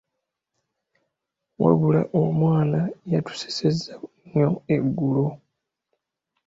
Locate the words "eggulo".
4.75-5.25